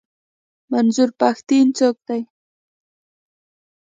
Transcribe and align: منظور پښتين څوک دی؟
منظور 0.71 1.09
پښتين 1.19 1.67
څوک 1.77 1.95
دی؟ 2.07 2.21